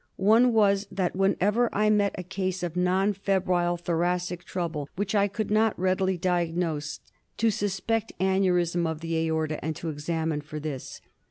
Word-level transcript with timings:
One 0.15 0.51
was, 0.51 0.87
that 0.91 1.15
whenever 1.15 1.69
I 1.71 1.91
met 1.91 2.15
a 2.17 2.23
case 2.23 2.63
of 2.63 2.75
non 2.75 3.13
febrile 3.13 3.77
thoracic 3.77 4.43
trouble 4.45 4.89
which 4.95 5.13
I 5.13 5.27
could 5.27 5.51
not 5.51 5.77
readily 5.77 6.17
diagnose, 6.17 7.01
to 7.37 7.51
suspect 7.51 8.11
aneurism 8.19 8.87
of 8.89 9.01
the 9.01 9.13
aorta 9.27 9.63
and 9.63 9.75
to 9.75 9.89
examine 9.89 10.41
for 10.41 10.59
this. 10.59 11.01